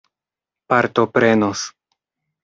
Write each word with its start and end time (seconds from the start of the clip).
partoprenos 0.69 1.61